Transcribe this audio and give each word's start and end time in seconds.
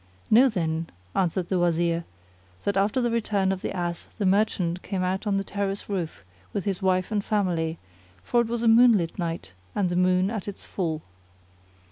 "Know 0.31 0.49
then, 0.49 0.89
answered 1.15 1.49
the 1.49 1.59
Wazir, 1.59 2.05
that 2.63 2.75
after 2.75 3.01
the 3.01 3.11
return 3.11 3.51
of 3.51 3.61
the 3.61 3.71
Ass 3.71 4.07
the 4.17 4.25
merchant 4.25 4.81
came 4.81 5.03
out 5.03 5.27
on 5.27 5.37
the 5.37 5.43
terrace 5.43 5.87
roof 5.87 6.25
with 6.53 6.65
his 6.65 6.81
wife 6.81 7.11
and 7.11 7.23
family, 7.23 7.77
for 8.23 8.41
it 8.41 8.47
was 8.47 8.63
a 8.63 8.67
moonlit 8.67 9.19
night 9.19 9.51
and 9.75 9.91
the 9.91 9.95
moon 9.95 10.31
at 10.31 10.47
its 10.47 10.65
full. 10.65 11.03